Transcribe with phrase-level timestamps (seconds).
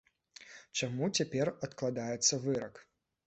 [0.81, 2.81] Чаму цяпер адкладаецца вырак?